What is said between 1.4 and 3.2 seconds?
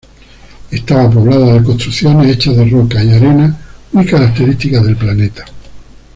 de construcciones hechas de roca y